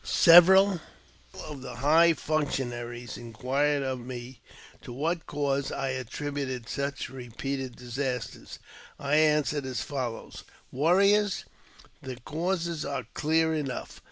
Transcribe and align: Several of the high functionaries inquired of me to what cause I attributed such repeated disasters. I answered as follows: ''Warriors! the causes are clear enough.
Several 0.03 0.79
of 1.47 1.61
the 1.61 1.75
high 1.75 2.13
functionaries 2.13 3.17
inquired 3.17 3.83
of 3.83 3.99
me 3.99 4.39
to 4.81 4.91
what 4.91 5.27
cause 5.27 5.71
I 5.71 5.89
attributed 5.89 6.67
such 6.67 7.07
repeated 7.11 7.75
disasters. 7.75 8.57
I 8.97 9.17
answered 9.17 9.63
as 9.67 9.83
follows: 9.83 10.43
''Warriors! 10.73 11.43
the 12.01 12.15
causes 12.25 12.83
are 12.83 13.05
clear 13.13 13.53
enough. 13.53 13.99